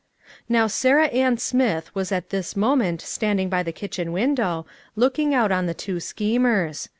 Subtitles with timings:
[0.49, 5.51] Now Sarah Ann Smith was at this moment standing by the kitchen window, looking out
[5.51, 6.89] on the two schemers.